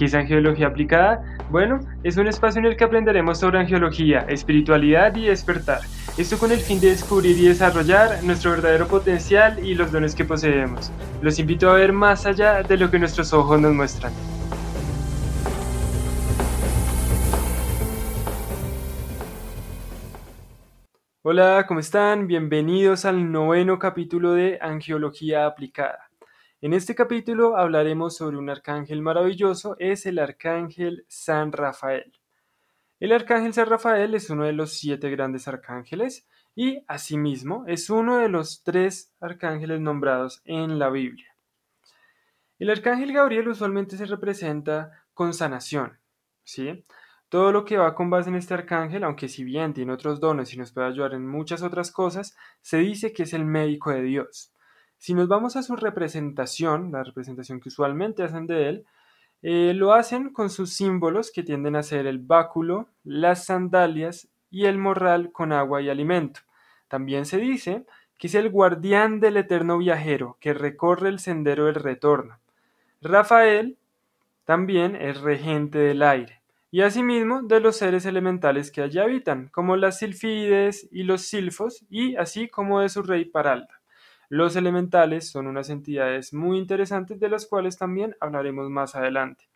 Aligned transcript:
¿Qué 0.00 0.06
es 0.06 0.14
angiología 0.14 0.68
aplicada? 0.68 1.22
Bueno, 1.50 1.78
es 2.04 2.16
un 2.16 2.26
espacio 2.26 2.60
en 2.60 2.64
el 2.64 2.74
que 2.74 2.84
aprenderemos 2.84 3.38
sobre 3.38 3.58
angiología, 3.58 4.20
espiritualidad 4.30 5.14
y 5.14 5.26
despertar. 5.26 5.82
Esto 6.16 6.38
con 6.38 6.52
el 6.52 6.60
fin 6.60 6.80
de 6.80 6.88
descubrir 6.88 7.36
y 7.36 7.48
desarrollar 7.48 8.24
nuestro 8.24 8.52
verdadero 8.52 8.88
potencial 8.88 9.62
y 9.62 9.74
los 9.74 9.92
dones 9.92 10.14
que 10.14 10.24
poseemos. 10.24 10.90
Los 11.20 11.38
invito 11.38 11.68
a 11.68 11.74
ver 11.74 11.92
más 11.92 12.24
allá 12.24 12.62
de 12.62 12.78
lo 12.78 12.90
que 12.90 12.98
nuestros 12.98 13.34
ojos 13.34 13.60
nos 13.60 13.74
muestran. 13.74 14.10
Hola, 21.20 21.66
¿cómo 21.68 21.80
están? 21.80 22.26
Bienvenidos 22.26 23.04
al 23.04 23.30
noveno 23.30 23.78
capítulo 23.78 24.32
de 24.32 24.58
Angiología 24.62 25.44
Aplicada. 25.44 26.09
En 26.62 26.74
este 26.74 26.94
capítulo 26.94 27.56
hablaremos 27.56 28.18
sobre 28.18 28.36
un 28.36 28.50
arcángel 28.50 29.00
maravilloso, 29.00 29.76
es 29.78 30.04
el 30.04 30.18
arcángel 30.18 31.06
San 31.08 31.52
Rafael. 31.52 32.12
El 32.98 33.12
arcángel 33.12 33.54
San 33.54 33.66
Rafael 33.66 34.14
es 34.14 34.28
uno 34.28 34.44
de 34.44 34.52
los 34.52 34.74
siete 34.74 35.08
grandes 35.08 35.48
arcángeles 35.48 36.28
y 36.54 36.84
asimismo 36.86 37.64
es 37.66 37.88
uno 37.88 38.18
de 38.18 38.28
los 38.28 38.62
tres 38.62 39.14
arcángeles 39.20 39.80
nombrados 39.80 40.42
en 40.44 40.78
la 40.78 40.90
Biblia. 40.90 41.34
El 42.58 42.68
arcángel 42.68 43.14
Gabriel 43.14 43.48
usualmente 43.48 43.96
se 43.96 44.04
representa 44.04 45.06
con 45.14 45.32
sanación, 45.32 45.98
¿sí? 46.44 46.84
Todo 47.30 47.52
lo 47.52 47.64
que 47.64 47.78
va 47.78 47.94
con 47.94 48.10
base 48.10 48.28
en 48.28 48.36
este 48.36 48.52
arcángel, 48.52 49.04
aunque 49.04 49.28
si 49.28 49.44
bien 49.44 49.72
tiene 49.72 49.94
otros 49.94 50.20
dones 50.20 50.52
y 50.52 50.58
nos 50.58 50.72
puede 50.72 50.88
ayudar 50.88 51.14
en 51.14 51.26
muchas 51.26 51.62
otras 51.62 51.90
cosas, 51.90 52.36
se 52.60 52.76
dice 52.76 53.14
que 53.14 53.22
es 53.22 53.32
el 53.32 53.46
médico 53.46 53.92
de 53.92 54.02
Dios. 54.02 54.52
Si 55.00 55.14
nos 55.14 55.28
vamos 55.28 55.56
a 55.56 55.62
su 55.62 55.76
representación, 55.76 56.92
la 56.92 57.02
representación 57.02 57.58
que 57.58 57.70
usualmente 57.70 58.22
hacen 58.22 58.46
de 58.46 58.68
él, 58.68 58.84
eh, 59.40 59.72
lo 59.74 59.94
hacen 59.94 60.28
con 60.28 60.50
sus 60.50 60.74
símbolos 60.74 61.32
que 61.32 61.42
tienden 61.42 61.74
a 61.74 61.82
ser 61.82 62.06
el 62.06 62.18
báculo, 62.18 62.90
las 63.02 63.46
sandalias 63.46 64.28
y 64.50 64.66
el 64.66 64.76
morral 64.76 65.32
con 65.32 65.52
agua 65.52 65.80
y 65.80 65.88
alimento. 65.88 66.40
También 66.88 67.24
se 67.24 67.38
dice 67.38 67.86
que 68.18 68.26
es 68.26 68.34
el 68.34 68.50
guardián 68.50 69.20
del 69.20 69.38
eterno 69.38 69.78
viajero 69.78 70.36
que 70.38 70.52
recorre 70.52 71.08
el 71.08 71.18
sendero 71.18 71.64
del 71.64 71.76
retorno. 71.76 72.38
Rafael 73.00 73.78
también 74.44 74.96
es 74.96 75.22
regente 75.22 75.78
del 75.78 76.02
aire 76.02 76.42
y 76.70 76.82
asimismo 76.82 77.40
de 77.40 77.60
los 77.60 77.78
seres 77.78 78.04
elementales 78.04 78.70
que 78.70 78.82
allí 78.82 78.98
habitan, 78.98 79.48
como 79.48 79.76
las 79.76 79.98
silfides 79.98 80.90
y 80.92 81.04
los 81.04 81.22
silfos, 81.22 81.86
y 81.88 82.16
así 82.16 82.48
como 82.48 82.80
de 82.80 82.90
su 82.90 83.02
rey 83.02 83.24
Paralda. 83.24 83.79
Los 84.30 84.54
elementales 84.54 85.28
son 85.28 85.48
unas 85.48 85.70
entidades 85.70 86.32
muy 86.32 86.56
interesantes 86.56 87.18
de 87.18 87.28
las 87.28 87.46
cuales 87.46 87.76
también 87.76 88.16
hablaremos 88.20 88.70
más 88.70 88.94
adelante. 88.94 89.50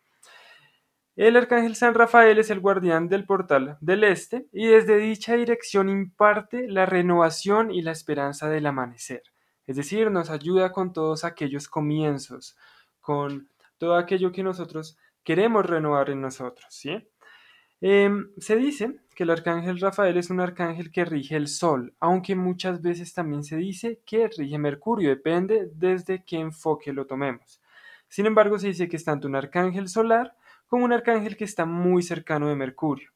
El 1.15 1.37
arcángel 1.37 1.77
San 1.77 1.93
Rafael 1.93 2.37
es 2.39 2.49
el 2.49 2.59
guardián 2.59 3.07
del 3.07 3.25
portal 3.25 3.77
del 3.79 4.03
este 4.03 4.47
y 4.51 4.67
desde 4.67 4.97
dicha 4.97 5.35
dirección 5.35 5.87
imparte 5.87 6.67
la 6.67 6.85
renovación 6.85 7.71
y 7.71 7.83
la 7.83 7.93
esperanza 7.93 8.49
del 8.49 8.65
amanecer. 8.65 9.23
Es 9.65 9.77
decir, 9.77 10.11
nos 10.11 10.29
ayuda 10.29 10.73
con 10.73 10.91
todos 10.91 11.23
aquellos 11.23 11.69
comienzos, 11.69 12.57
con 12.99 13.49
todo 13.77 13.95
aquello 13.95 14.33
que 14.33 14.43
nosotros 14.43 14.97
queremos 15.23 15.65
renovar 15.65 16.09
en 16.09 16.19
nosotros, 16.19 16.67
¿sí? 16.69 17.07
Em, 17.79 18.29
se 18.39 18.57
dice 18.57 18.99
que 19.15 19.23
el 19.23 19.31
arcángel 19.31 19.79
Rafael 19.79 20.17
es 20.17 20.29
un 20.29 20.41
arcángel 20.41 20.91
que 20.91 21.05
rige 21.05 21.35
el 21.35 21.47
Sol, 21.47 21.95
aunque 21.99 22.35
muchas 22.35 22.81
veces 22.81 23.13
también 23.13 23.43
se 23.43 23.55
dice 23.55 24.01
que 24.05 24.27
rige 24.27 24.57
Mercurio, 24.59 25.09
depende 25.09 25.69
desde 25.73 26.23
qué 26.23 26.37
enfoque 26.37 26.93
lo 26.93 27.07
tomemos. 27.07 27.61
Sin 28.09 28.25
embargo, 28.25 28.59
se 28.59 28.67
dice 28.67 28.87
que 28.87 28.97
es 28.97 29.05
tanto 29.05 29.27
un 29.27 29.35
arcángel 29.35 29.87
solar 29.87 30.35
como 30.67 30.85
un 30.85 30.93
arcángel 30.93 31.37
que 31.37 31.45
está 31.45 31.65
muy 31.65 32.03
cercano 32.03 32.49
de 32.49 32.55
Mercurio. 32.55 33.09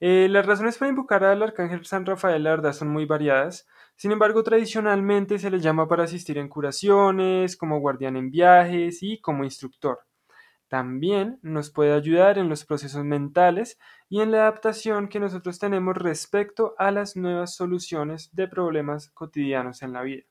Eh, 0.00 0.28
las 0.30 0.46
razones 0.46 0.78
para 0.78 0.88
invocar 0.88 1.24
al 1.24 1.42
arcángel 1.42 1.84
San 1.84 2.06
Rafael, 2.06 2.42
la 2.42 2.50
verdad, 2.50 2.72
son 2.72 2.88
muy 2.88 3.04
variadas. 3.04 3.66
Sin 3.96 4.12
embargo, 4.12 4.42
tradicionalmente 4.42 5.38
se 5.38 5.50
le 5.50 5.60
llama 5.60 5.88
para 5.88 6.04
asistir 6.04 6.38
en 6.38 6.48
curaciones, 6.48 7.56
como 7.56 7.80
guardián 7.80 8.16
en 8.16 8.30
viajes 8.30 9.02
y 9.02 9.20
como 9.20 9.44
instructor. 9.44 9.98
También 10.70 11.40
nos 11.42 11.68
puede 11.68 11.92
ayudar 11.92 12.38
en 12.38 12.48
los 12.48 12.64
procesos 12.64 13.04
mentales 13.04 13.76
y 14.08 14.20
en 14.20 14.30
la 14.30 14.42
adaptación 14.42 15.08
que 15.08 15.18
nosotros 15.18 15.58
tenemos 15.58 15.96
respecto 15.96 16.76
a 16.78 16.92
las 16.92 17.16
nuevas 17.16 17.56
soluciones 17.56 18.32
de 18.36 18.46
problemas 18.46 19.10
cotidianos 19.10 19.82
en 19.82 19.92
la 19.92 20.02
vida. 20.02 20.22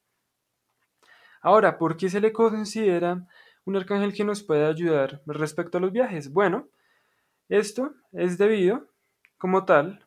Ahora, 1.41 1.77
¿por 1.77 1.97
qué 1.97 2.09
se 2.09 2.21
le 2.21 2.31
considera 2.31 3.27
un 3.65 3.75
arcángel 3.75 4.13
que 4.13 4.23
nos 4.23 4.41
puede 4.41 4.65
ayudar 4.65 5.21
respecto 5.25 5.77
a 5.77 5.81
los 5.81 5.91
viajes? 5.91 6.31
Bueno, 6.31 6.69
esto 7.49 7.93
es 8.13 8.37
debido, 8.37 8.87
como 9.37 9.65
tal, 9.65 10.05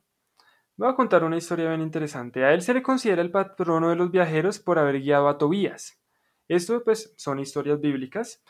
voy 0.78 0.88
a 0.88 0.94
contar 0.94 1.24
una 1.24 1.36
historia 1.36 1.68
bien 1.68 1.82
interesante. 1.82 2.42
A 2.42 2.54
él 2.54 2.62
se 2.62 2.72
le 2.72 2.82
considera 2.82 3.20
el 3.20 3.30
patrono 3.30 3.90
de 3.90 3.96
los 3.96 4.10
viajeros 4.10 4.58
por 4.58 4.78
haber 4.78 4.98
guiado 5.02 5.28
a 5.28 5.36
Tobías. 5.36 6.00
Esto 6.48 6.82
pues 6.82 7.12
son 7.18 7.38
historias 7.38 7.78
bíblicas 7.82 8.42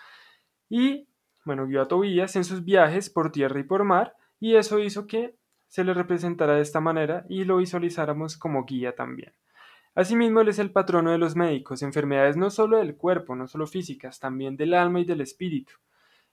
y 0.69 1.09
bueno, 1.45 1.67
guió 1.67 1.83
a 1.83 1.89
Tobías 1.89 2.37
en 2.37 2.45
sus 2.45 2.65
viajes 2.65 3.11
por 3.11 3.33
tierra 3.33 3.61
y 3.61 3.65
por 3.65 3.85
mar, 3.85 4.17
y 4.41 4.57
eso 4.57 4.79
hizo 4.79 5.07
que 5.07 5.35
se 5.69 5.85
le 5.85 5.95
representara 5.95 6.55
de 6.55 6.63
esta 6.63 6.81
manera 6.81 7.25
y 7.29 7.45
lo 7.45 7.57
visualizáramos 7.57 8.37
como 8.37 8.65
guía 8.65 8.95
también. 8.95 9.33
Asimismo, 9.95 10.41
él 10.41 10.49
es 10.49 10.59
el 10.59 10.71
patrono 10.71 11.11
de 11.11 11.19
los 11.19 11.37
médicos, 11.37 11.83
enfermedades 11.83 12.37
no 12.37 12.51
solo 12.51 12.79
del 12.79 12.97
cuerpo, 12.97 13.37
no 13.37 13.47
solo 13.47 13.67
físicas, 13.67 14.21
también 14.21 14.57
del 14.57 14.75
alma 14.75 15.01
y 15.01 15.05
del 15.05 15.21
espíritu. 15.21 15.75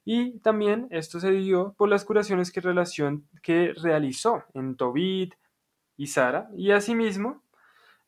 Y 0.05 0.39
también 0.39 0.87
esto 0.91 1.19
se 1.19 1.31
dio 1.31 1.73
por 1.77 1.89
las 1.89 2.05
curaciones 2.05 2.51
que, 2.51 2.61
que 3.41 3.73
realizó 3.81 4.43
en 4.53 4.75
Tobit 4.75 5.35
y 5.97 6.07
Sara, 6.07 6.49
y 6.55 6.71
asimismo 6.71 7.43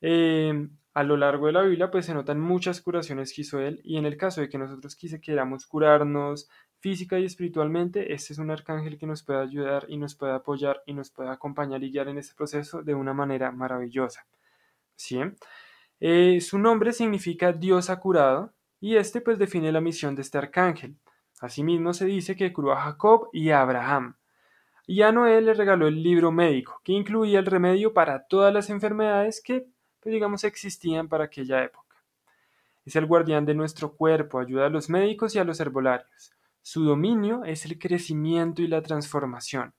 eh, 0.01 0.68
a 0.94 1.03
lo 1.03 1.18
largo 1.18 1.47
de 1.47 1.53
la 1.53 1.62
Biblia 1.62 1.90
pues 1.90 2.06
se 2.06 2.13
notan 2.13 2.40
muchas 2.40 2.81
curaciones 2.81 3.34
que 3.34 3.41
hizo 3.41 3.59
él 3.59 3.79
y 3.84 3.97
en 3.97 4.06
el 4.06 4.18
caso 4.18 4.41
de 4.41 4.50
que 4.50 4.57
nosotros 4.57 4.96
quise 4.96 5.22
queramos 5.22 5.66
curarnos 5.66 6.50
física 6.81 7.19
y 7.19 7.25
espiritualmente, 7.25 8.13
este 8.13 8.34
es 8.34 8.40
un 8.40 8.50
arcángel 8.50 8.97
que 8.97 9.06
nos 9.06 9.24
puede 9.24 9.40
ayudar 9.40 9.85
y 9.88 9.97
nos 9.97 10.16
puede 10.16 10.34
apoyar 10.34 10.81
y 10.85 10.94
nos 10.94 11.12
puede 11.12 11.30
acompañar 11.30 11.84
y 11.84 11.91
guiar 11.91 12.07
en 12.07 12.18
este 12.18 12.35
proceso 12.35 12.81
de 12.81 12.96
una 12.96 13.13
manera 13.13 13.51
maravillosa. 13.51 14.25
¿Sí? 14.96 15.19
Eh, 16.00 16.41
su 16.41 16.57
nombre 16.57 16.91
significa 16.91 17.53
Dios 17.53 17.91
ha 17.91 18.00
curado 18.00 18.53
y 18.80 18.96
este 18.96 19.22
pues 19.22 19.38
define 19.38 19.72
la 19.72 19.80
misión 19.80 20.16
de 20.16 20.24
este 20.24 20.40
arcángel. 20.40 20.97
Asimismo 21.40 21.94
se 21.94 22.06
dice 22.06 22.35
que 22.35 22.51
curó 22.51 22.74
a 22.74 22.81
Jacob 22.81 23.30
y 23.31 23.51
a 23.51 23.62
Abraham. 23.62 24.16
Y 24.88 25.03
a 25.03 25.12
Noé 25.12 25.40
le 25.41 25.53
regaló 25.53 25.88
el 25.88 26.01
libro 26.01 26.31
médico, 26.31 26.81
que 26.84 26.94
incluía 26.94 27.40
el 27.40 27.46
remedio 27.46 27.94
para 27.94 28.25
todas 28.28 28.51
las 28.51 28.69
enfermedades 28.72 29.41
que 29.44 29.68
pues 30.01 30.13
digamos 30.13 30.44
existían 30.44 31.07
para 31.07 31.25
aquella 31.25 31.63
época. 31.63 31.95
Es 32.85 32.95
el 32.95 33.06
guardián 33.06 33.45
de 33.45 33.53
nuestro 33.53 33.94
cuerpo, 33.94 34.39
ayuda 34.39 34.66
a 34.66 34.69
los 34.69 34.89
médicos 34.89 35.35
y 35.35 35.39
a 35.39 35.44
los 35.44 35.59
herbolarios. 35.59 36.34
Su 36.62 36.84
dominio 36.84 37.44
es 37.45 37.66
el 37.66 37.78
crecimiento 37.78 38.62
y 38.62 38.67
la 38.67 38.81
transformación. 38.81 39.73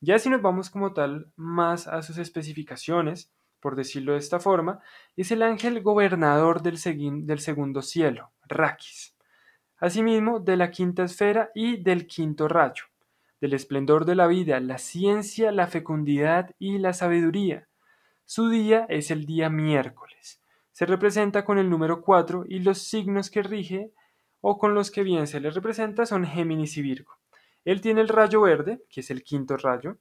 Ya 0.00 0.18
si 0.18 0.30
nos 0.30 0.40
vamos 0.40 0.70
como 0.70 0.92
tal 0.92 1.32
más 1.36 1.88
a 1.88 2.02
sus 2.02 2.18
especificaciones, 2.18 3.32
por 3.60 3.74
decirlo 3.74 4.12
de 4.12 4.18
esta 4.18 4.38
forma, 4.38 4.80
es 5.16 5.32
el 5.32 5.42
ángel 5.42 5.82
gobernador 5.82 6.62
del, 6.62 6.78
del 7.26 7.40
segundo 7.40 7.82
cielo, 7.82 8.30
Rakis. 8.46 9.16
Asimismo, 9.78 10.40
de 10.40 10.56
la 10.56 10.70
quinta 10.70 11.04
esfera 11.04 11.50
y 11.54 11.82
del 11.82 12.06
quinto 12.06 12.48
rayo, 12.48 12.84
del 13.40 13.54
esplendor 13.54 14.04
de 14.04 14.16
la 14.16 14.26
vida, 14.26 14.58
la 14.60 14.78
ciencia, 14.78 15.52
la 15.52 15.66
fecundidad 15.66 16.54
y 16.58 16.78
la 16.78 16.92
sabiduría, 16.92 17.67
su 18.30 18.50
día 18.50 18.84
es 18.90 19.10
el 19.10 19.24
día 19.24 19.48
miércoles. 19.48 20.42
Se 20.72 20.84
representa 20.84 21.46
con 21.46 21.56
el 21.56 21.70
número 21.70 22.02
4 22.02 22.44
y 22.46 22.58
los 22.58 22.76
signos 22.76 23.30
que 23.30 23.42
rige 23.42 23.90
o 24.42 24.58
con 24.58 24.74
los 24.74 24.90
que 24.90 25.02
bien 25.02 25.26
se 25.26 25.40
le 25.40 25.50
representa 25.50 26.04
son 26.04 26.26
Géminis 26.26 26.76
y 26.76 26.82
Virgo. 26.82 27.14
Él 27.64 27.80
tiene 27.80 28.02
el 28.02 28.08
rayo 28.08 28.42
verde, 28.42 28.82
que 28.90 29.00
es 29.00 29.10
el 29.10 29.22
quinto 29.22 29.56
rayo, 29.56 29.96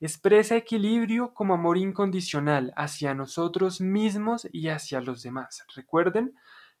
expresa 0.00 0.56
equilibrio 0.56 1.34
como 1.34 1.52
amor 1.52 1.76
incondicional 1.76 2.72
hacia 2.74 3.12
nosotros 3.12 3.82
mismos 3.82 4.48
y 4.50 4.68
hacia 4.68 5.02
los 5.02 5.22
demás. 5.22 5.62
Recuerden 5.76 6.34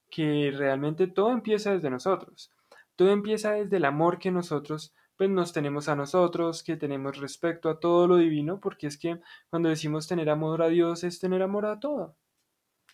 que 0.08 0.50
realmente 0.56 1.06
todo 1.06 1.32
empieza 1.32 1.74
desde 1.74 1.90
nosotros. 1.90 2.50
Todo 2.96 3.10
empieza 3.10 3.52
desde 3.52 3.76
el 3.76 3.84
amor 3.84 4.18
que 4.18 4.30
nosotros 4.30 4.94
pues 5.18 5.28
nos 5.28 5.52
tenemos 5.52 5.88
a 5.88 5.96
nosotros, 5.96 6.62
que 6.62 6.76
tenemos 6.76 7.18
respecto 7.18 7.68
a 7.68 7.80
todo 7.80 8.06
lo 8.06 8.16
divino, 8.16 8.60
porque 8.60 8.86
es 8.86 8.96
que 8.96 9.20
cuando 9.50 9.68
decimos 9.68 10.06
tener 10.06 10.30
amor 10.30 10.62
a 10.62 10.68
Dios 10.68 11.04
es 11.04 11.18
tener 11.20 11.42
amor 11.42 11.66
a 11.66 11.80
todo, 11.80 12.16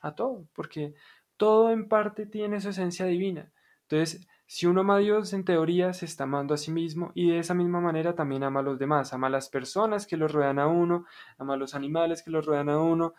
a 0.01 0.15
todo, 0.15 0.49
porque 0.55 0.95
todo 1.37 1.71
en 1.71 1.89
parte 1.89 2.27
tiene 2.27 2.61
su 2.61 2.71
esencia 2.71 3.07
divina. 3.07 3.53
Entonces, 3.83 4.27
si 4.47 4.67
uno 4.67 4.81
ama 4.81 4.97
a 4.97 5.01
Dios, 5.01 5.35
en 5.35 5.45
teoría 5.45 5.93
se 5.93 6.07
está 6.07 6.25
amando 6.25 6.55
a 6.55 6.57
sí 6.57 6.71
mismo 6.71 7.13
y 7.15 7.31
de 7.31 7.39
esa 7.39 7.55
misma 7.55 7.81
manera 7.81 8.15
también 8.15 8.43
ama 8.43 8.61
a 8.61 8.63
los 8.63 8.79
demás, 8.79 9.13
ama 9.13 9.27
a 9.27 9.31
las 9.31 9.51
personas 9.51 10.07
que 10.07 10.17
lo 10.17 10.27
rodean 10.27 10.59
a 10.59 10.67
uno, 10.67 11.07
ama 11.39 11.55
a 11.55 11.57
los 11.59 11.75
animales 11.75 12.23
que 12.23 12.31
lo 12.31 12.41
rodean 12.41 12.71
a 12.71 12.81
uno, 12.81 13.15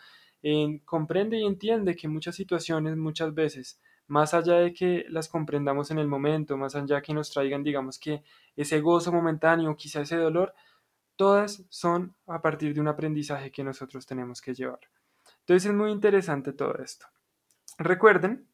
comprende 0.85 1.37
y 1.39 1.45
entiende 1.45 1.95
que 1.95 2.07
muchas 2.07 2.35
situaciones, 2.35 2.97
muchas 2.97 3.33
veces, 3.33 3.79
más 4.07 4.33
allá 4.33 4.55
de 4.55 4.73
que 4.73 5.05
las 5.09 5.27
comprendamos 5.27 5.91
en 5.91 5.99
el 5.99 6.07
momento, 6.07 6.57
más 6.57 6.75
allá 6.75 6.97
de 6.97 7.01
que 7.01 7.13
nos 7.13 7.31
traigan, 7.31 7.63
digamos 7.63 7.99
que 7.99 8.23
ese 8.55 8.79
gozo 8.81 9.11
momentáneo, 9.11 9.75
quizá 9.75 10.01
ese 10.01 10.17
dolor, 10.17 10.53
todas 11.15 11.63
son 11.69 12.15
a 12.27 12.41
partir 12.41 12.73
de 12.73 12.81
un 12.81 12.87
aprendizaje 12.87 13.51
que 13.51 13.63
nosotros 13.63 14.05
tenemos 14.05 14.41
que 14.41 14.53
llevar. 14.53 14.79
Entonces 15.39 15.69
es 15.69 15.75
muy 15.75 15.91
interesante 15.91 16.53
todo 16.53 16.75
esto. 16.75 17.05
Recuerden 17.77 18.47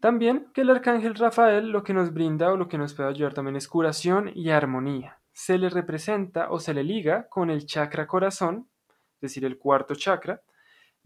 también 0.00 0.50
que 0.52 0.60
el 0.60 0.70
arcángel 0.70 1.14
Rafael 1.14 1.70
lo 1.70 1.82
que 1.82 1.94
nos 1.94 2.12
brinda 2.12 2.52
o 2.52 2.56
lo 2.56 2.68
que 2.68 2.78
nos 2.78 2.94
puede 2.94 3.08
ayudar 3.08 3.34
también 3.34 3.56
es 3.56 3.68
curación 3.68 4.30
y 4.34 4.50
armonía. 4.50 5.20
Se 5.32 5.58
le 5.58 5.68
representa 5.68 6.50
o 6.50 6.60
se 6.60 6.74
le 6.74 6.84
liga 6.84 7.28
con 7.28 7.50
el 7.50 7.66
chakra 7.66 8.06
corazón, 8.06 8.68
es 9.14 9.20
decir, 9.20 9.44
el 9.44 9.58
cuarto 9.58 9.94
chakra, 9.94 10.42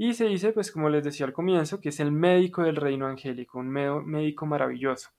y 0.02 0.14
se 0.14 0.24
dice, 0.24 0.52
pues 0.52 0.72
como 0.72 0.88
les 0.88 1.04
decía 1.04 1.26
al 1.26 1.34
comienzo, 1.34 1.78
que 1.78 1.90
es 1.90 2.00
el 2.00 2.10
médico 2.10 2.62
del 2.62 2.76
reino 2.76 3.06
angélico, 3.06 3.58
un 3.58 3.68
médico 3.68 4.46
maravilloso. 4.46 5.10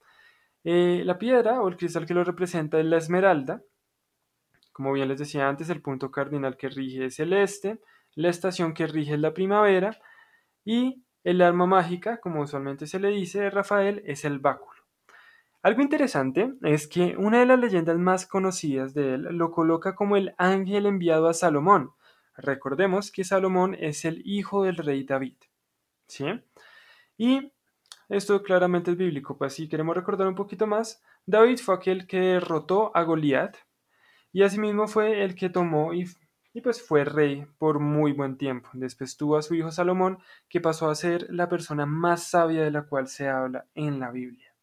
Eh, 0.64 1.02
la 1.04 1.18
piedra 1.18 1.62
o 1.62 1.68
el 1.68 1.76
cristal 1.76 2.04
que 2.04 2.14
lo 2.14 2.24
representa 2.24 2.80
es 2.80 2.86
la 2.86 2.96
esmeralda. 2.96 3.62
Como 4.72 4.92
bien 4.92 5.06
les 5.06 5.20
decía 5.20 5.48
antes, 5.48 5.70
el 5.70 5.82
punto 5.82 6.10
cardinal 6.10 6.56
que 6.56 6.68
rige 6.68 7.04
es 7.04 7.20
el 7.20 7.32
este, 7.32 7.78
la 8.16 8.28
estación 8.28 8.74
que 8.74 8.88
rige 8.88 9.14
es 9.14 9.20
la 9.20 9.32
primavera 9.32 10.00
y 10.64 11.04
el 11.22 11.42
arma 11.42 11.66
mágica, 11.66 12.18
como 12.18 12.40
usualmente 12.40 12.88
se 12.88 12.98
le 12.98 13.10
dice 13.10 13.40
de 13.40 13.50
Rafael, 13.50 14.02
es 14.04 14.24
el 14.24 14.40
báculo. 14.40 14.82
Algo 15.62 15.80
interesante 15.80 16.54
es 16.62 16.88
que 16.88 17.16
una 17.16 17.38
de 17.38 17.46
las 17.46 17.60
leyendas 17.60 17.98
más 17.98 18.26
conocidas 18.26 18.94
de 18.94 19.14
él 19.14 19.22
lo 19.30 19.52
coloca 19.52 19.94
como 19.94 20.16
el 20.16 20.34
ángel 20.38 20.86
enviado 20.86 21.28
a 21.28 21.34
Salomón. 21.34 21.92
Recordemos 22.36 23.10
que 23.10 23.24
Salomón 23.24 23.74
es 23.78 24.04
el 24.04 24.22
hijo 24.24 24.64
del 24.64 24.76
rey 24.76 25.04
David. 25.04 25.36
¿Sí? 26.06 26.26
Y 27.16 27.52
esto 28.08 28.42
claramente 28.42 28.90
es 28.90 28.96
bíblico, 28.96 29.38
pues 29.38 29.54
si 29.54 29.68
queremos 29.68 29.96
recordar 29.96 30.26
un 30.26 30.34
poquito 30.34 30.66
más, 30.66 31.02
David 31.24 31.58
fue 31.58 31.74
aquel 31.74 32.06
que 32.06 32.18
derrotó 32.18 32.94
a 32.96 33.02
Goliat 33.02 33.56
y 34.32 34.42
asimismo 34.42 34.88
fue 34.88 35.22
el 35.22 35.34
que 35.34 35.48
tomó 35.48 35.94
y 35.94 36.06
y 36.54 36.60
pues 36.60 36.82
fue 36.82 37.04
rey 37.04 37.46
por 37.58 37.78
muy 37.80 38.12
buen 38.12 38.36
tiempo. 38.36 38.68
Después 38.72 39.16
tuvo 39.16 39.36
a 39.36 39.42
su 39.42 39.54
hijo 39.54 39.70
Salomón, 39.70 40.18
que 40.48 40.60
pasó 40.60 40.90
a 40.90 40.94
ser 40.94 41.26
la 41.30 41.48
persona 41.48 41.86
más 41.86 42.24
sabia 42.24 42.62
de 42.62 42.70
la 42.70 42.82
cual 42.82 43.08
se 43.08 43.28
habla 43.28 43.66
en 43.74 44.00
la 44.00 44.10
Biblia. 44.10 44.54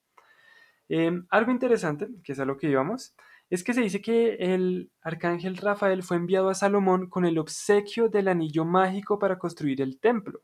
Em, 0.87 1.25
algo 1.29 1.51
interesante, 1.51 2.07
que 2.23 2.33
es 2.33 2.39
a 2.39 2.45
lo 2.45 2.57
que 2.57 2.69
íbamos, 2.69 3.15
es 3.49 3.63
que 3.63 3.73
se 3.73 3.81
dice 3.81 4.01
que 4.01 4.35
el 4.35 4.91
arcángel 5.01 5.57
Rafael 5.57 6.03
fue 6.03 6.17
enviado 6.17 6.49
a 6.49 6.55
Salomón 6.55 7.09
con 7.09 7.25
el 7.25 7.37
obsequio 7.37 8.09
del 8.09 8.27
anillo 8.27 8.65
mágico 8.65 9.17
para 9.17 9.39
construir 9.39 9.81
el 9.81 9.99
templo. 9.99 10.41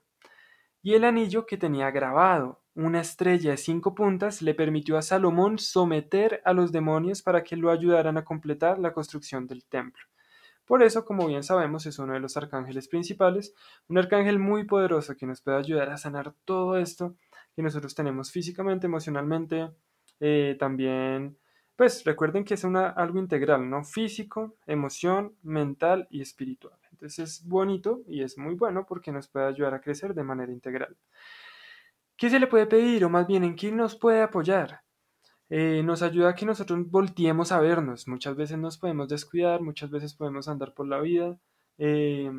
Y 0.81 0.93
el 0.93 1.03
anillo 1.03 1.45
que 1.45 1.57
tenía 1.57 1.91
grabado 1.91 2.61
una 2.75 3.01
estrella 3.01 3.51
de 3.51 3.57
cinco 3.57 3.95
puntas 3.95 4.41
le 4.41 4.53
permitió 4.53 4.97
a 4.97 5.01
Salomón 5.01 5.59
someter 5.59 6.41
a 6.43 6.53
los 6.53 6.71
demonios 6.71 7.21
para 7.21 7.43
que 7.43 7.55
lo 7.55 7.71
ayudaran 7.71 8.17
a 8.17 8.25
completar 8.25 8.79
la 8.79 8.91
construcción 8.91 9.47
del 9.47 9.65
templo. 9.65 10.03
Por 10.65 10.83
eso, 10.83 11.05
como 11.05 11.27
bien 11.27 11.43
sabemos, 11.43 11.85
es 11.85 11.99
uno 11.99 12.13
de 12.13 12.19
los 12.19 12.37
arcángeles 12.37 12.87
principales, 12.87 13.53
un 13.87 13.97
arcángel 13.97 14.39
muy 14.39 14.65
poderoso 14.65 15.15
que 15.15 15.27
nos 15.27 15.41
puede 15.41 15.57
ayudar 15.57 15.89
a 15.89 15.97
sanar 15.97 16.33
todo 16.43 16.77
esto 16.77 17.15
que 17.55 17.61
nosotros 17.61 17.95
tenemos 17.95 18.31
físicamente, 18.31 18.87
emocionalmente, 18.87 19.69
eh, 20.19 20.57
también, 20.59 21.37
pues 21.75 22.03
recuerden 22.03 22.45
que 22.45 22.53
es 22.53 22.65
algo 22.65 23.19
integral, 23.19 23.69
¿no? 23.69 23.83
Físico, 23.83 24.55
emoción, 24.65 25.35
mental 25.43 26.07
y 26.09 26.21
espiritual. 26.21 26.77
Entonces 26.91 27.19
es 27.19 27.47
bonito 27.47 28.01
y 28.07 28.23
es 28.23 28.37
muy 28.37 28.55
bueno 28.55 28.85
porque 28.87 29.11
nos 29.11 29.27
puede 29.27 29.47
ayudar 29.47 29.73
a 29.73 29.81
crecer 29.81 30.13
de 30.13 30.23
manera 30.23 30.51
integral. 30.51 30.95
¿Qué 32.17 32.29
se 32.29 32.39
le 32.39 32.47
puede 32.47 32.65
pedir 32.65 33.03
o 33.03 33.09
más 33.09 33.27
bien 33.27 33.43
en 33.43 33.55
quién 33.55 33.75
nos 33.75 33.95
puede 33.95 34.21
apoyar? 34.21 34.81
Eh, 35.49 35.83
nos 35.83 36.01
ayuda 36.01 36.29
a 36.29 36.35
que 36.35 36.45
nosotros 36.45 36.89
volteemos 36.89 37.51
a 37.51 37.59
vernos. 37.59 38.07
Muchas 38.07 38.35
veces 38.35 38.57
nos 38.57 38.77
podemos 38.77 39.09
descuidar, 39.09 39.61
muchas 39.61 39.91
veces 39.91 40.13
podemos 40.13 40.47
andar 40.47 40.73
por 40.73 40.87
la 40.87 40.99
vida 41.01 41.37
eh, 41.77 42.31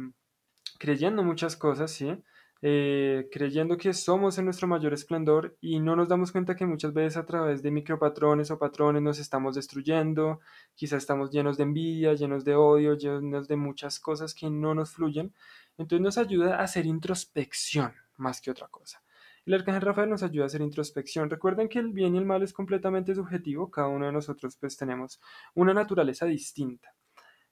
creyendo 0.78 1.22
muchas 1.22 1.56
cosas, 1.56 1.90
¿sí? 1.90 2.22
Eh, 2.62 3.28
creyendo 3.30 3.76
que 3.76 3.92
somos 3.92 4.38
en 4.38 4.46
nuestro 4.46 4.66
mayor 4.66 4.94
esplendor 4.94 5.56
y 5.60 5.78
no 5.78 5.94
nos 5.94 6.08
damos 6.08 6.32
cuenta 6.32 6.56
que 6.56 6.64
muchas 6.64 6.92
veces 6.94 7.18
a 7.18 7.26
través 7.26 7.62
de 7.62 7.70
micropatrones 7.70 8.50
o 8.50 8.58
patrones 8.58 9.02
nos 9.02 9.18
estamos 9.18 9.54
destruyendo, 9.56 10.40
quizás 10.74 11.02
estamos 11.02 11.30
llenos 11.30 11.58
de 11.58 11.64
envidia, 11.64 12.14
llenos 12.14 12.44
de 12.44 12.54
odio, 12.54 12.94
llenos 12.94 13.46
de 13.46 13.56
muchas 13.56 14.00
cosas 14.00 14.34
que 14.34 14.48
no 14.48 14.74
nos 14.74 14.90
fluyen. 14.90 15.34
Entonces 15.76 16.02
nos 16.02 16.18
ayuda 16.18 16.56
a 16.56 16.62
hacer 16.62 16.86
introspección 16.86 17.92
más 18.16 18.40
que 18.40 18.50
otra 18.50 18.68
cosa. 18.68 19.02
El 19.44 19.54
arcángel 19.54 19.82
Rafael 19.82 20.10
nos 20.10 20.22
ayuda 20.22 20.44
a 20.44 20.46
hacer 20.46 20.62
introspección. 20.62 21.30
Recuerden 21.30 21.68
que 21.68 21.78
el 21.78 21.92
bien 21.92 22.14
y 22.14 22.18
el 22.18 22.24
mal 22.24 22.42
es 22.42 22.52
completamente 22.52 23.14
subjetivo. 23.14 23.70
Cada 23.70 23.88
uno 23.88 24.06
de 24.06 24.12
nosotros 24.12 24.56
pues 24.56 24.76
tenemos 24.76 25.20
una 25.54 25.72
naturaleza 25.72 26.26
distinta. 26.26 26.94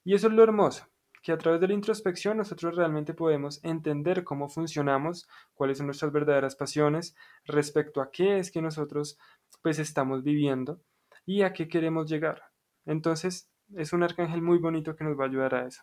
Y 0.03 0.13
eso 0.13 0.27
es 0.27 0.33
lo 0.33 0.43
hermoso, 0.43 0.87
que 1.25 1.31
a 1.31 1.39
través 1.39 1.59
de 1.59 1.67
la 1.67 1.73
introspección 1.73 2.37
nosotros 2.37 2.75
realmente 2.75 3.15
podemos 3.15 3.59
entender 3.63 4.23
cómo 4.23 4.47
funcionamos, 4.47 5.27
cuáles 5.55 5.79
son 5.79 5.87
nuestras 5.87 6.11
verdaderas 6.11 6.55
pasiones, 6.55 7.15
respecto 7.45 7.99
a 7.99 8.11
qué 8.11 8.37
es 8.37 8.51
que 8.51 8.61
nosotros 8.61 9.17
pues 9.63 9.79
estamos 9.79 10.21
viviendo 10.21 10.79
y 11.25 11.41
a 11.41 11.51
qué 11.51 11.67
queremos 11.67 12.07
llegar. 12.07 12.43
Entonces 12.85 13.49
es 13.75 13.91
un 13.91 14.03
arcángel 14.03 14.43
muy 14.43 14.59
bonito 14.59 14.95
que 14.95 15.03
nos 15.03 15.19
va 15.19 15.23
a 15.23 15.27
ayudar 15.27 15.55
a 15.55 15.65
eso. 15.65 15.81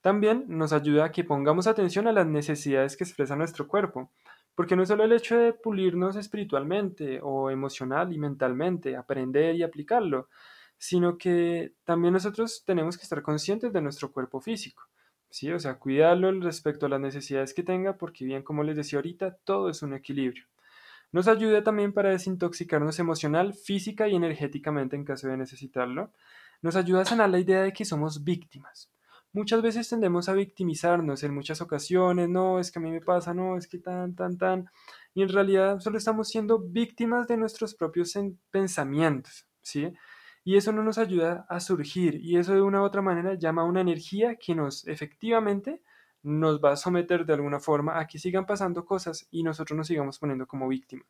También 0.00 0.46
nos 0.48 0.72
ayuda 0.72 1.04
a 1.04 1.12
que 1.12 1.24
pongamos 1.24 1.66
atención 1.66 2.06
a 2.06 2.12
las 2.12 2.26
necesidades 2.26 2.96
que 2.96 3.04
expresa 3.04 3.36
nuestro 3.36 3.68
cuerpo. 3.68 4.10
Porque 4.54 4.76
no 4.76 4.82
es 4.82 4.88
solo 4.88 5.04
el 5.04 5.12
hecho 5.12 5.36
de 5.36 5.52
pulirnos 5.52 6.16
espiritualmente 6.16 7.20
o 7.22 7.50
emocional 7.50 8.14
y 8.14 8.18
mentalmente, 8.18 8.96
aprender 8.96 9.54
y 9.56 9.62
aplicarlo, 9.62 10.28
sino 10.80 11.18
que 11.18 11.74
también 11.84 12.14
nosotros 12.14 12.64
tenemos 12.64 12.96
que 12.96 13.02
estar 13.02 13.22
conscientes 13.22 13.70
de 13.70 13.82
nuestro 13.82 14.10
cuerpo 14.10 14.40
físico. 14.40 14.84
¿sí? 15.28 15.52
O 15.52 15.60
sea, 15.60 15.78
cuidarlo 15.78 16.32
respecto 16.40 16.86
a 16.86 16.88
las 16.88 17.00
necesidades 17.00 17.52
que 17.52 17.62
tenga, 17.62 17.98
porque 17.98 18.24
bien 18.24 18.42
como 18.42 18.64
les 18.64 18.76
decía 18.76 18.98
ahorita, 18.98 19.36
todo 19.44 19.68
es 19.68 19.82
un 19.82 19.92
equilibrio. 19.92 20.46
Nos 21.12 21.28
ayuda 21.28 21.62
también 21.62 21.92
para 21.92 22.08
desintoxicarnos 22.08 22.98
emocional, 22.98 23.52
física 23.52 24.08
y 24.08 24.16
energéticamente 24.16 24.96
en 24.96 25.04
caso 25.04 25.28
de 25.28 25.36
necesitarlo. 25.36 26.12
Nos 26.62 26.76
ayuda 26.76 27.02
a 27.02 27.04
sanar 27.04 27.28
la 27.28 27.40
idea 27.40 27.62
de 27.62 27.74
que 27.74 27.84
somos 27.84 28.24
víctimas. 28.24 28.90
Muchas 29.34 29.60
veces 29.60 29.86
tendemos 29.86 30.30
a 30.30 30.32
victimizarnos 30.32 31.22
en 31.22 31.34
muchas 31.34 31.60
ocasiones, 31.60 32.28
no, 32.30 32.58
es 32.58 32.72
que 32.72 32.78
a 32.78 32.82
mí 32.82 32.90
me 32.90 33.02
pasa, 33.02 33.34
no, 33.34 33.58
es 33.58 33.68
que 33.68 33.78
tan, 33.78 34.14
tan, 34.14 34.38
tan, 34.38 34.70
y 35.14 35.22
en 35.22 35.28
realidad 35.28 35.78
solo 35.78 35.98
estamos 35.98 36.28
siendo 36.28 36.58
víctimas 36.58 37.28
de 37.28 37.36
nuestros 37.36 37.74
propios 37.74 38.14
pensamientos, 38.50 39.46
¿sí? 39.62 39.92
Y 40.44 40.56
eso 40.56 40.72
no 40.72 40.82
nos 40.82 40.98
ayuda 40.98 41.46
a 41.48 41.60
surgir, 41.60 42.18
y 42.22 42.36
eso 42.36 42.54
de 42.54 42.62
una 42.62 42.80
u 42.80 42.84
otra 42.84 43.02
manera 43.02 43.34
llama 43.34 43.62
a 43.62 43.66
una 43.66 43.82
energía 43.82 44.36
que 44.36 44.54
nos 44.54 44.86
efectivamente 44.86 45.82
nos 46.22 46.60
va 46.60 46.72
a 46.72 46.76
someter 46.76 47.24
de 47.24 47.32
alguna 47.32 47.60
forma 47.60 47.98
a 47.98 48.06
que 48.06 48.18
sigan 48.18 48.46
pasando 48.46 48.84
cosas 48.84 49.26
y 49.30 49.42
nosotros 49.42 49.76
nos 49.76 49.86
sigamos 49.86 50.18
poniendo 50.18 50.46
como 50.46 50.68
víctima. 50.68 51.04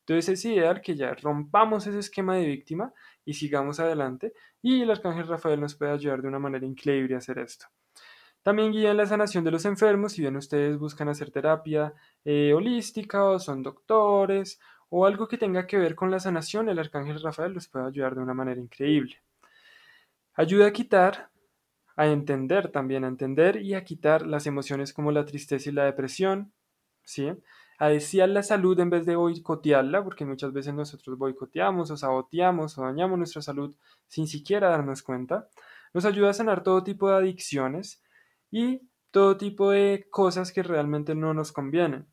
Entonces 0.00 0.28
es 0.28 0.44
ideal 0.44 0.80
que 0.80 0.96
ya 0.96 1.14
rompamos 1.14 1.86
ese 1.86 1.98
esquema 1.98 2.36
de 2.36 2.46
víctima 2.46 2.92
y 3.24 3.34
sigamos 3.34 3.80
adelante 3.80 4.32
y 4.62 4.82
el 4.82 4.90
arcángel 4.90 5.28
Rafael 5.28 5.60
nos 5.60 5.74
puede 5.74 5.92
ayudar 5.92 6.22
de 6.22 6.28
una 6.28 6.38
manera 6.38 6.66
increíble 6.66 7.14
a 7.14 7.18
hacer 7.18 7.38
esto. 7.38 7.66
También 8.42 8.70
guía 8.70 8.94
la 8.94 9.06
sanación 9.06 9.42
de 9.42 9.50
los 9.50 9.64
enfermos, 9.64 10.12
si 10.12 10.22
bien 10.22 10.36
ustedes 10.36 10.78
buscan 10.78 11.08
hacer 11.08 11.32
terapia 11.32 11.92
eh, 12.24 12.52
holística 12.54 13.24
o 13.24 13.40
son 13.40 13.64
doctores 13.64 14.60
o 14.88 15.06
algo 15.06 15.28
que 15.28 15.38
tenga 15.38 15.66
que 15.66 15.78
ver 15.78 15.94
con 15.94 16.10
la 16.10 16.20
sanación, 16.20 16.68
el 16.68 16.78
arcángel 16.78 17.22
Rafael 17.22 17.52
los 17.52 17.68
puede 17.68 17.86
ayudar 17.86 18.14
de 18.14 18.22
una 18.22 18.34
manera 18.34 18.60
increíble. 18.60 19.20
Ayuda 20.34 20.66
a 20.66 20.72
quitar 20.72 21.30
a 21.96 22.06
entender 22.06 22.70
también, 22.70 23.04
a 23.04 23.08
entender 23.08 23.56
y 23.62 23.74
a 23.74 23.84
quitar 23.84 24.26
las 24.26 24.46
emociones 24.46 24.92
como 24.92 25.10
la 25.12 25.24
tristeza 25.24 25.70
y 25.70 25.72
la 25.72 25.84
depresión, 25.84 26.52
¿sí? 27.04 27.32
A 27.78 27.88
desear 27.88 28.28
la 28.28 28.42
salud 28.42 28.78
en 28.80 28.90
vez 28.90 29.06
de 29.06 29.16
boicotearla, 29.16 30.04
porque 30.04 30.24
muchas 30.24 30.52
veces 30.52 30.74
nosotros 30.74 31.18
boicoteamos 31.18 31.90
o 31.90 31.96
saboteamos 31.96 32.76
o 32.78 32.82
dañamos 32.82 33.18
nuestra 33.18 33.42
salud 33.42 33.74
sin 34.08 34.26
siquiera 34.26 34.68
darnos 34.68 35.02
cuenta. 35.02 35.48
Nos 35.94 36.04
ayuda 36.04 36.30
a 36.30 36.34
sanar 36.34 36.62
todo 36.62 36.84
tipo 36.84 37.08
de 37.08 37.16
adicciones 37.16 38.02
y 38.50 38.82
todo 39.10 39.36
tipo 39.38 39.70
de 39.70 40.06
cosas 40.10 40.52
que 40.52 40.62
realmente 40.62 41.14
no 41.14 41.32
nos 41.32 41.52
convienen. 41.52 42.06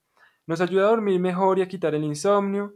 Nos 0.46 0.62
ayuda 0.62 0.88
a 0.88 0.90
dormir 0.90 1.20
mejor 1.20 1.60
y 1.60 1.62
a 1.62 1.68
quitar 1.68 1.96
el 1.96 2.04
insomnio 2.04 2.76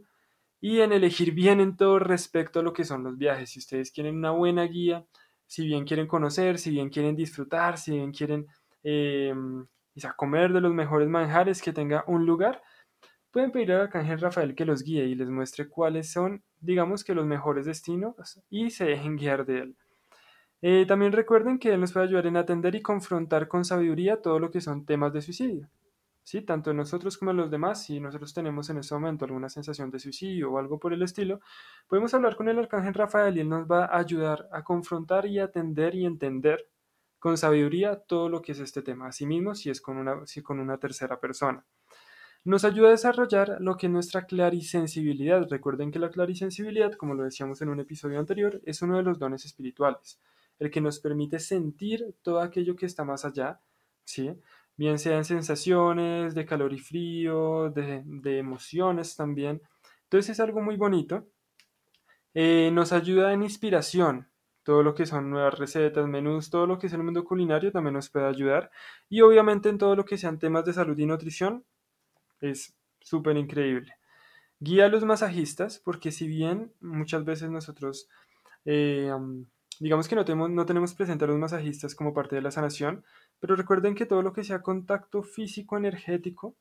y 0.60 0.80
en 0.80 0.92
elegir 0.92 1.32
bien 1.32 1.60
en 1.60 1.76
todo 1.76 1.98
respecto 1.98 2.60
a 2.60 2.62
lo 2.62 2.72
que 2.72 2.84
son 2.84 3.04
los 3.04 3.16
viajes. 3.16 3.50
Si 3.50 3.58
ustedes 3.58 3.90
quieren 3.92 4.16
una 4.16 4.30
buena 4.30 4.64
guía, 4.64 5.04
si 5.46 5.66
bien 5.66 5.84
quieren 5.84 6.06
conocer, 6.06 6.58
si 6.58 6.70
bien 6.70 6.90
quieren 6.90 7.16
disfrutar, 7.16 7.78
si 7.78 7.92
bien 7.92 8.12
quieren 8.12 8.46
eh, 8.82 9.34
comer 10.16 10.52
de 10.52 10.60
los 10.60 10.72
mejores 10.72 11.08
manjares 11.08 11.62
que 11.62 11.72
tenga 11.72 12.04
un 12.06 12.26
lugar, 12.26 12.62
pueden 13.30 13.52
pedir 13.52 13.72
al 13.72 13.82
arcángel 13.82 14.20
Rafael 14.20 14.54
que 14.54 14.64
los 14.64 14.82
guíe 14.82 15.04
y 15.04 15.14
les 15.14 15.28
muestre 15.28 15.68
cuáles 15.68 16.10
son, 16.10 16.42
digamos 16.60 17.04
que 17.04 17.14
los 17.14 17.26
mejores 17.26 17.66
destinos 17.66 18.14
y 18.50 18.70
se 18.70 18.86
dejen 18.86 19.16
guiar 19.16 19.46
de 19.46 19.58
él. 19.58 19.76
Eh, 20.60 20.86
también 20.86 21.12
recuerden 21.12 21.58
que 21.58 21.72
él 21.72 21.80
nos 21.80 21.92
puede 21.92 22.06
ayudar 22.06 22.26
en 22.26 22.36
atender 22.36 22.74
y 22.74 22.82
confrontar 22.82 23.46
con 23.46 23.64
sabiduría 23.64 24.20
todo 24.20 24.38
lo 24.38 24.50
que 24.50 24.60
son 24.60 24.84
temas 24.84 25.12
de 25.12 25.22
suicidio. 25.22 25.68
¿Sí? 26.28 26.42
Tanto 26.42 26.74
nosotros 26.74 27.16
como 27.16 27.32
los 27.32 27.50
demás, 27.50 27.84
si 27.84 28.00
nosotros 28.00 28.34
tenemos 28.34 28.68
en 28.68 28.76
ese 28.76 28.92
momento 28.92 29.24
alguna 29.24 29.48
sensación 29.48 29.90
de 29.90 29.98
suicidio 29.98 30.52
o 30.52 30.58
algo 30.58 30.78
por 30.78 30.92
el 30.92 31.00
estilo, 31.00 31.40
podemos 31.86 32.12
hablar 32.12 32.36
con 32.36 32.50
el 32.50 32.58
arcángel 32.58 32.92
Rafael 32.92 33.34
y 33.34 33.40
él 33.40 33.48
nos 33.48 33.66
va 33.66 33.86
a 33.86 33.96
ayudar 33.96 34.46
a 34.52 34.62
confrontar 34.62 35.24
y 35.24 35.38
atender 35.38 35.94
y 35.94 36.04
entender 36.04 36.68
con 37.18 37.38
sabiduría 37.38 37.96
todo 37.96 38.28
lo 38.28 38.42
que 38.42 38.52
es 38.52 38.58
este 38.58 38.82
tema, 38.82 39.06
asimismo 39.06 39.54
si 39.54 39.70
es 39.70 39.80
con 39.80 39.96
una, 39.96 40.26
si 40.26 40.42
con 40.42 40.60
una 40.60 40.76
tercera 40.76 41.18
persona. 41.18 41.64
Nos 42.44 42.62
ayuda 42.66 42.88
a 42.88 42.90
desarrollar 42.90 43.56
lo 43.60 43.78
que 43.78 43.86
es 43.86 43.92
nuestra 43.94 44.26
clarisensibilidad. 44.26 45.48
Recuerden 45.48 45.90
que 45.90 45.98
la 45.98 46.10
clarisensibilidad, 46.10 46.92
como 46.92 47.14
lo 47.14 47.22
decíamos 47.22 47.62
en 47.62 47.70
un 47.70 47.80
episodio 47.80 48.18
anterior, 48.18 48.60
es 48.66 48.82
uno 48.82 48.98
de 48.98 49.02
los 49.02 49.18
dones 49.18 49.46
espirituales, 49.46 50.20
el 50.58 50.70
que 50.70 50.82
nos 50.82 51.00
permite 51.00 51.38
sentir 51.38 52.14
todo 52.20 52.40
aquello 52.40 52.76
que 52.76 52.84
está 52.84 53.02
más 53.02 53.24
allá, 53.24 53.62
¿sí? 54.04 54.30
Bien 54.78 54.98
sean 54.98 55.24
sensaciones 55.24 56.34
de 56.34 56.46
calor 56.46 56.72
y 56.72 56.78
frío, 56.78 57.70
de, 57.70 58.38
emociones 58.38 59.16
también. 59.16 59.60
Entonces 60.04 60.30
es 60.30 60.40
algo 60.40 60.62
muy 60.62 60.76
bonito. 60.76 61.26
Eh, 62.32 62.70
nos 62.72 62.92
ayuda 62.92 63.32
en 63.32 63.42
inspiración, 63.42 64.28
todo 64.62 64.84
lo 64.84 64.94
que 64.94 65.04
son 65.04 65.30
nuevas 65.30 65.58
recetas, 65.58 66.06
menús, 66.06 66.48
todo 66.50 66.66
lo 66.66 66.78
que 66.78 66.86
es 66.86 66.92
el 66.92 67.02
mundo 67.02 67.24
culinario 67.24 67.72
también 67.72 67.94
nos 67.94 68.08
puede 68.08 68.26
ayudar. 68.26 68.70
Y 69.08 69.20
obviamente 69.20 69.68
en 69.68 69.78
todo 69.78 69.96
lo 69.96 70.04
que 70.04 70.16
sean 70.16 70.38
temas 70.38 70.64
de 70.64 70.72
salud 70.72 70.96
y 70.96 71.06
nutrición, 71.06 71.64
es 72.40 72.76
súper 73.00 73.36
increíble. 73.36 73.94
Guía 74.60 74.86
a 74.86 74.88
los 74.88 75.04
masajistas, 75.04 75.80
porque 75.84 76.12
si 76.12 76.28
bien 76.28 76.72
muchas 76.80 77.24
veces 77.24 77.50
nosotros, 77.50 78.08
eh, 78.64 79.12
digamos 79.80 80.06
que 80.06 80.14
no 80.14 80.24
tenemos, 80.24 80.50
no 80.50 80.66
tenemos 80.66 80.94
presente 80.94 81.24
a 81.24 81.28
los 81.28 81.38
masajistas 81.38 81.96
como 81.96 82.14
parte 82.14 82.36
de 82.36 82.42
la 82.42 82.50
sanación, 82.52 83.04
pero 83.40 83.56
recuerden 83.56 83.94
que 83.94 84.06
todo 84.06 84.22
lo 84.22 84.32
que 84.32 84.44
sea 84.44 84.62
contacto 84.62 85.22
físico 85.22 85.76
energético, 85.76 86.56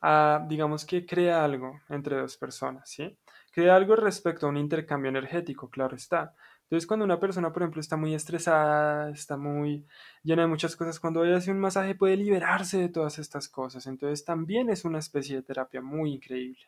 ah, 0.00 0.44
digamos 0.48 0.84
que 0.84 1.06
crea 1.06 1.44
algo 1.44 1.80
entre 1.88 2.16
dos 2.16 2.36
personas, 2.36 2.88
¿sí? 2.90 3.18
Crea 3.52 3.76
algo 3.76 3.96
respecto 3.96 4.46
a 4.46 4.50
un 4.50 4.56
intercambio 4.56 5.08
energético, 5.10 5.68
claro 5.70 5.96
está. 5.96 6.34
Entonces, 6.64 6.86
cuando 6.86 7.06
una 7.06 7.18
persona, 7.18 7.50
por 7.50 7.62
ejemplo, 7.62 7.80
está 7.80 7.96
muy 7.96 8.14
estresada, 8.14 9.10
está 9.10 9.38
muy 9.38 9.86
llena 10.22 10.42
de 10.42 10.48
muchas 10.48 10.76
cosas, 10.76 11.00
cuando 11.00 11.24
ella 11.24 11.38
hace 11.38 11.50
un 11.50 11.58
masaje 11.60 11.94
puede 11.94 12.16
liberarse 12.16 12.78
de 12.78 12.90
todas 12.90 13.18
estas 13.18 13.48
cosas. 13.48 13.86
Entonces, 13.86 14.24
también 14.24 14.68
es 14.68 14.84
una 14.84 14.98
especie 14.98 15.36
de 15.36 15.42
terapia 15.42 15.80
muy 15.80 16.12
increíble. 16.12 16.60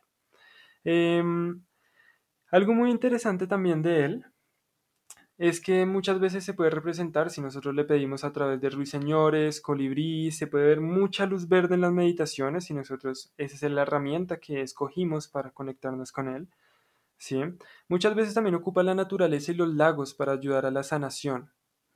Em, 0.85 1.63
algo 2.51 2.75
muy 2.75 2.91
interesante 2.91 3.47
también 3.47 3.83
de 3.83 4.05
él 4.05 4.27
es 5.41 5.63
que 5.63 5.87
muchas 5.87 6.21
veces 6.21 6.45
se 6.45 6.53
puede 6.53 6.69
representar, 6.69 7.31
si 7.31 7.41
nosotros 7.41 7.75
le 7.75 7.85
pedimos 7.85 8.25
a 8.25 8.33
través 8.33 8.61
de 8.61 8.69
ruiseñores, 8.69 9.63
colibrí, 9.63 10.31
se 10.33 10.47
puede 10.47 10.67
ver 10.67 10.83
mucha 10.83 11.25
luz 11.25 11.49
verde 11.49 11.77
en 11.77 11.81
las 11.81 11.93
meditaciones 11.93 12.69
y 12.69 12.75
nosotros 12.75 13.33
esa 13.39 13.67
es 13.67 13.73
la 13.73 13.81
herramienta 13.83 14.39
que 14.39 14.61
escogimos 14.61 15.29
para 15.29 15.51
conectarnos 15.51 16.13
con 16.13 16.29
él. 16.29 16.49
¿sí? 17.17 17.41
Muchas 17.89 18.15
veces 18.15 18.35
también 18.35 18.55
ocupa 18.55 18.83
la 18.83 18.95
naturaleza 18.95 19.53
y 19.53 19.55
los 19.55 19.75
lagos 19.75 20.13
para 20.13 20.33
ayudar 20.33 20.67
a 20.67 20.71
la 20.71 20.83
sanación. 20.83 21.51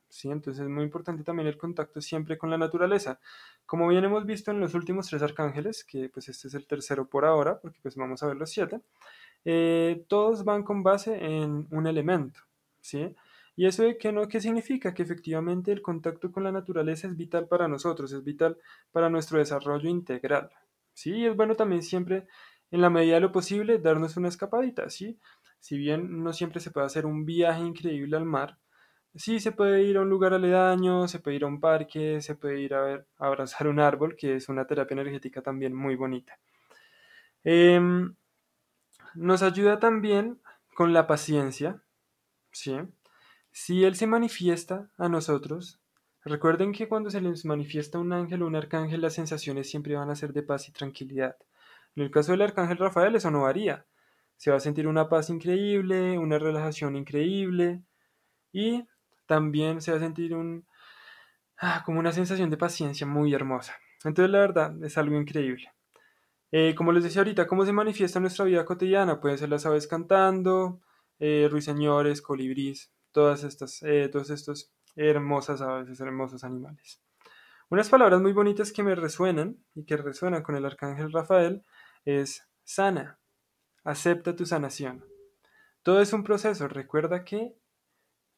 ¿sí? 0.09 0.31
Entonces 0.31 0.63
es 0.63 0.71
muy 0.71 0.85
importante 0.85 1.23
también 1.23 1.47
el 1.47 1.59
contacto 1.59 2.01
siempre 2.01 2.39
con 2.39 2.49
la 2.49 2.57
naturaleza. 2.57 3.21
Como 3.67 3.89
bien 3.89 4.05
hemos 4.05 4.25
visto 4.25 4.53
en 4.53 4.61
los 4.61 4.73
últimos 4.73 5.09
tres 5.09 5.21
arcángeles, 5.21 5.85
que 5.85 6.09
pues 6.09 6.31
este 6.31 6.49
es 6.49 6.55
el 6.55 6.67
tercero 6.67 7.11
por 7.11 7.27
ahora, 7.27 7.61
porque 7.61 7.79
pues 7.83 7.95
vamos 7.97 8.23
a 8.23 8.27
ver 8.27 8.37
los 8.37 8.49
siete, 8.49 8.81
eh, 9.45 10.03
todos 10.09 10.45
van 10.45 10.63
con 10.63 10.83
base 10.83 11.23
en 11.23 11.67
un 11.71 11.87
elemento. 11.87 12.41
¿sí? 12.81 13.15
¿Y 13.57 13.67
eso 13.67 13.85
qué, 14.01 14.13
no, 14.13 14.27
qué 14.27 14.41
significa? 14.41 14.95
Que 14.95 15.03
efectivamente 15.03 15.71
el 15.73 15.83
contacto 15.83 16.33
con 16.33 16.43
la 16.43 16.53
naturaleza 16.53 17.07
es 17.07 17.17
vital 17.17 17.47
para 17.47 17.69
nosotros, 17.69 18.13
es 18.13 18.25
vital 18.25 18.59
para 18.91 19.09
nuestro 19.11 19.39
desarrollo 19.39 19.89
integral. 19.89 20.51
Sí, 20.93 21.25
es 21.25 21.37
bueno 21.37 21.55
también 21.55 21.83
siempre 21.83 22.27
en 22.71 22.81
la 22.81 22.91
medida 22.91 23.15
de 23.15 23.21
lo 23.21 23.33
posible, 23.33 23.79
darnos 23.79 24.17
una 24.17 24.29
escapadita, 24.29 24.91
¿sí? 24.91 25.19
Si 25.61 25.79
bien 25.79 26.23
no 26.25 26.33
siempre 26.33 26.61
se 26.61 26.71
puede 26.73 26.87
hacer 26.87 27.07
un 27.07 27.25
viaje 27.25 27.61
increíble 27.61 28.17
al 28.17 28.25
mar, 28.25 28.59
sí 29.15 29.39
se 29.41 29.53
puede 29.53 29.83
ir 29.85 29.97
a 29.97 30.01
un 30.01 30.11
lugar 30.11 30.35
aledaño, 30.35 31.07
se 31.09 31.21
puede 31.21 31.37
ir 31.37 31.45
a 31.45 31.47
un 31.47 31.61
parque, 31.61 32.21
se 32.21 32.35
puede 32.35 32.61
ir 32.61 32.75
a, 32.75 32.83
ver, 32.83 33.07
abrazar 33.19 33.69
un 33.69 33.81
árbol, 33.81 34.17
que 34.17 34.37
es 34.37 34.49
una 34.49 34.67
terapia 34.67 34.95
energética 34.95 35.43
también 35.43 35.75
muy 35.75 35.95
bonita. 35.97 36.39
Em, 37.45 38.15
nos 39.15 39.43
ayuda 39.43 39.79
también 39.79 40.41
con 40.75 40.93
la 40.93 41.07
paciencia, 41.07 41.83
¿sí? 42.51 42.77
Si 43.57 43.85
Él 43.85 43.95
se 43.95 44.09
manifiesta 44.09 44.91
a 44.99 45.09
nosotros, 45.09 45.81
recuerden 46.25 46.73
que 46.73 46.89
cuando 46.89 47.09
se 47.09 47.21
les 47.21 47.45
manifiesta 47.45 48.01
un 48.01 48.13
ángel 48.13 48.43
o 48.43 48.49
un 48.49 48.57
arcángel, 48.57 49.01
las 49.01 49.15
sensaciones 49.15 49.71
siempre 49.71 49.95
van 49.95 50.11
a 50.11 50.17
ser 50.17 50.33
de 50.33 50.43
paz 50.43 50.69
y 50.69 50.73
tranquilidad. 50.73 51.37
En 51.95 52.03
el 52.03 52.11
caso 52.11 52.33
del 52.33 52.43
arcángel 52.43 52.79
Rafael 52.79 53.15
eso 53.15 53.31
no 53.31 53.43
varía. 53.43 53.87
Se 54.37 54.51
va 54.51 54.57
a 54.57 54.61
sentir 54.61 54.89
una 54.89 55.09
paz 55.09 55.31
increíble, 55.31 56.19
una 56.19 56.41
relajación 56.41 56.97
increíble 56.97 57.85
y 58.53 58.89
también 59.27 59.81
se 59.81 59.93
va 59.93 59.99
a 59.99 60.01
sentir 60.01 60.35
un, 60.35 60.67
ah, 61.59 61.85
como 61.87 62.01
una 62.01 62.11
sensación 62.11 62.51
de 62.51 62.57
paciencia 62.57 63.07
muy 63.07 63.35
hermosa. 63.35 63.77
Entonces 64.05 64.33
la 64.33 64.41
verdad 64.41 64.83
es 64.83 64.99
algo 64.99 65.17
increíble. 65.17 65.73
Eh, 66.51 66.75
como 66.75 66.91
les 66.91 67.05
decía 67.05 67.21
ahorita, 67.21 67.47
¿cómo 67.47 67.65
se 67.65 67.73
manifiesta 67.73 68.19
en 68.19 68.25
nuestra 68.25 68.47
vida 68.47 68.65
cotidiana? 68.65 69.21
Pueden 69.21 69.39
ser 69.39 69.49
las 69.49 69.65
aves 69.65 69.87
cantando, 69.87 70.81
eh, 71.21 71.47
ruiseñores, 71.49 72.21
colibrís, 72.21 72.94
todas 73.15 73.45
estas, 73.45 73.81
eh, 73.85 74.11
estos 74.13 74.73
hermosas 74.97 75.63
aves, 75.63 76.01
hermosos 76.01 76.43
animales. 76.43 77.01
Unas 77.71 77.89
palabras 77.89 78.21
muy 78.21 78.33
bonitas 78.33 78.73
que 78.73 78.83
me 78.83 78.95
resuenan 78.95 79.65
y 79.75 79.85
que 79.85 79.97
resuenan 79.97 80.43
con 80.43 80.57
el 80.57 80.67
arcángel 80.67 81.13
Rafael 81.13 81.65
es 82.05 82.47
sana, 82.65 83.19
acepta 83.85 84.37
tu 84.37 84.45
sanación. 84.45 85.05
Todo 85.83 86.03
es 86.03 86.13
un 86.13 86.25
proceso, 86.25 86.67
recuerda 86.67 87.25
que 87.25 87.57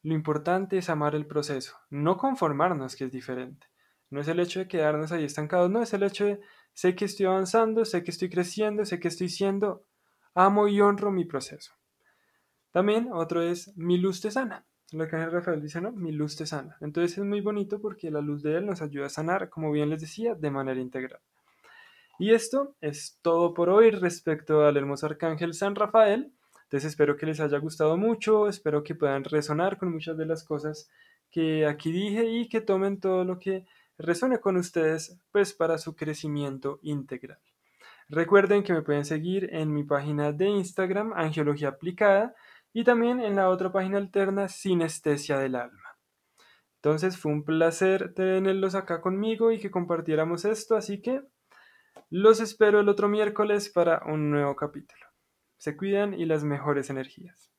lo 0.03 0.13
importante 0.13 0.77
es 0.77 0.89
amar 0.89 1.15
el 1.15 1.25
proceso, 1.25 1.75
no 1.89 2.17
conformarnos 2.17 2.95
que 2.95 3.05
es 3.05 3.11
diferente. 3.11 3.67
No 4.09 4.21
es 4.21 4.27
el 4.27 4.39
hecho 4.39 4.59
de 4.59 4.67
quedarnos 4.67 5.11
ahí 5.11 5.25
estancados, 5.25 5.69
no 5.69 5.81
es 5.81 5.91
el 5.93 6.03
hecho 6.03 6.25
de 6.25 6.39
sé 6.73 6.95
que 6.95 7.05
estoy 7.05 7.25
avanzando, 7.25 7.83
sé 7.83 8.03
que 8.03 8.11
estoy 8.11 8.29
creciendo, 8.29 8.85
sé 8.85 8.99
que 8.99 9.07
estoy 9.07 9.27
siendo, 9.27 9.85
amo 10.35 10.67
y 10.67 10.79
honro 10.79 11.11
mi 11.11 11.25
proceso. 11.25 11.73
También 12.71 13.09
otro 13.11 13.41
es 13.41 13.75
mi 13.77 13.97
luz 13.97 14.21
te 14.21 14.31
sana. 14.31 14.65
El 14.91 15.01
arcángel 15.01 15.31
Rafael 15.31 15.61
dice, 15.61 15.81
no, 15.81 15.91
mi 15.91 16.11
luz 16.11 16.37
te 16.37 16.45
sana. 16.45 16.77
Entonces 16.79 17.17
es 17.17 17.23
muy 17.23 17.41
bonito 17.41 17.81
porque 17.81 18.09
la 18.09 18.21
luz 18.21 18.41
de 18.41 18.55
él 18.55 18.65
nos 18.65 18.81
ayuda 18.81 19.07
a 19.07 19.09
sanar, 19.09 19.49
como 19.49 19.71
bien 19.71 19.89
les 19.89 20.01
decía, 20.01 20.33
de 20.35 20.51
manera 20.51 20.79
integral. 20.79 21.19
Y 22.19 22.33
esto 22.33 22.75
es 22.81 23.19
todo 23.21 23.53
por 23.53 23.69
hoy 23.69 23.91
respecto 23.91 24.65
al 24.65 24.77
hermoso 24.77 25.05
arcángel 25.05 25.53
San 25.53 25.75
Rafael. 25.75 26.33
Entonces 26.63 26.89
espero 26.89 27.15
que 27.15 27.25
les 27.25 27.39
haya 27.39 27.57
gustado 27.59 27.97
mucho, 27.97 28.47
espero 28.47 28.83
que 28.83 28.95
puedan 28.95 29.23
resonar 29.23 29.77
con 29.77 29.91
muchas 29.91 30.17
de 30.17 30.25
las 30.25 30.43
cosas 30.43 30.89
que 31.29 31.65
aquí 31.65 31.91
dije 31.91 32.25
y 32.25 32.49
que 32.49 32.61
tomen 32.61 32.99
todo 32.99 33.23
lo 33.23 33.39
que 33.39 33.65
resuene 33.97 34.39
con 34.39 34.57
ustedes 34.57 35.19
pues 35.31 35.53
para 35.53 35.77
su 35.77 35.95
crecimiento 35.95 36.79
integral. 36.81 37.39
Recuerden 38.09 38.63
que 38.63 38.73
me 38.73 38.81
pueden 38.81 39.05
seguir 39.05 39.49
en 39.51 39.73
mi 39.73 39.83
página 39.83 40.31
de 40.31 40.45
Instagram, 40.47 41.13
Angiología 41.13 41.69
Aplicada, 41.69 42.35
y 42.77 42.83
también 42.83 43.19
en 43.21 43.35
la 43.35 43.49
otra 43.49 43.71
página 43.71 43.97
alterna, 43.97 44.47
Sinestesia 44.47 45.39
del 45.39 45.55
Alma. 45.55 45.97
Entonces 46.75 47.17
fue 47.17 47.31
un 47.31 47.43
placer 47.43 48.13
tenerlos 48.13 48.75
acá 48.75 49.01
conmigo 49.01 49.51
y 49.51 49.57
que 49.57 49.71
compartiéramos 49.71 50.45
esto, 50.45 50.75
así 50.75 51.01
que 51.01 51.23
los 52.11 52.39
espero 52.39 52.79
el 52.79 52.87
otro 52.87 53.09
miércoles 53.09 53.71
para 53.73 54.03
un 54.05 54.29
nuevo 54.29 54.55
capítulo. 54.55 55.07
Se 55.57 55.75
cuidan 55.75 56.13
y 56.13 56.25
las 56.25 56.43
mejores 56.43 56.91
energías. 56.91 57.51